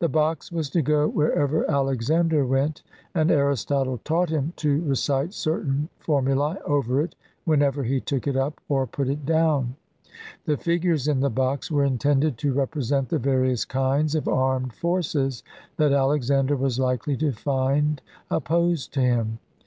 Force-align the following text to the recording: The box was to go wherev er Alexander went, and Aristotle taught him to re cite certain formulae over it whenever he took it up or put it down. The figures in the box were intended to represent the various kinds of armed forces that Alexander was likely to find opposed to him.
The 0.00 0.08
box 0.10 0.52
was 0.52 0.68
to 0.68 0.82
go 0.82 1.10
wherev 1.10 1.50
er 1.52 1.64
Alexander 1.66 2.44
went, 2.44 2.82
and 3.14 3.30
Aristotle 3.30 3.96
taught 4.04 4.28
him 4.28 4.52
to 4.56 4.82
re 4.82 4.94
cite 4.96 5.32
certain 5.32 5.88
formulae 5.98 6.58
over 6.66 7.00
it 7.00 7.14
whenever 7.46 7.82
he 7.84 7.98
took 7.98 8.26
it 8.26 8.36
up 8.36 8.60
or 8.68 8.86
put 8.86 9.08
it 9.08 9.24
down. 9.24 9.76
The 10.44 10.58
figures 10.58 11.08
in 11.08 11.20
the 11.20 11.30
box 11.30 11.70
were 11.70 11.84
intended 11.84 12.36
to 12.36 12.52
represent 12.52 13.08
the 13.08 13.18
various 13.18 13.64
kinds 13.64 14.14
of 14.14 14.28
armed 14.28 14.74
forces 14.74 15.42
that 15.78 15.94
Alexander 15.94 16.54
was 16.54 16.78
likely 16.78 17.16
to 17.16 17.32
find 17.32 18.02
opposed 18.30 18.92
to 18.92 19.00
him. 19.00 19.38